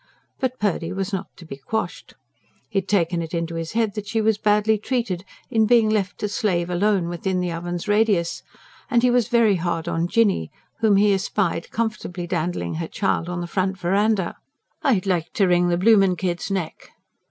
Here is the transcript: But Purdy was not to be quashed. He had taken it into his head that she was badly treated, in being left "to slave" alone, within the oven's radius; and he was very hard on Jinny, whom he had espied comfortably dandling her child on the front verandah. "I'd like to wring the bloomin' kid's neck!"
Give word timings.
But 0.39 0.57
Purdy 0.57 0.91
was 0.91 1.13
not 1.13 1.27
to 1.37 1.45
be 1.45 1.57
quashed. 1.57 2.15
He 2.71 2.79
had 2.79 2.87
taken 2.87 3.21
it 3.21 3.35
into 3.35 3.53
his 3.53 3.73
head 3.73 3.93
that 3.93 4.07
she 4.07 4.19
was 4.19 4.39
badly 4.39 4.79
treated, 4.79 5.23
in 5.51 5.67
being 5.67 5.91
left 5.91 6.17
"to 6.21 6.27
slave" 6.27 6.71
alone, 6.71 7.07
within 7.07 7.39
the 7.39 7.51
oven's 7.51 7.87
radius; 7.87 8.41
and 8.89 9.03
he 9.03 9.11
was 9.11 9.27
very 9.27 9.57
hard 9.57 9.87
on 9.87 10.07
Jinny, 10.07 10.49
whom 10.79 10.95
he 10.95 11.11
had 11.11 11.19
espied 11.19 11.69
comfortably 11.69 12.25
dandling 12.25 12.77
her 12.77 12.87
child 12.87 13.29
on 13.29 13.41
the 13.41 13.45
front 13.45 13.77
verandah. 13.77 14.37
"I'd 14.81 15.05
like 15.05 15.33
to 15.33 15.45
wring 15.47 15.67
the 15.69 15.77
bloomin' 15.77 16.15
kid's 16.15 16.49
neck!" 16.49 16.89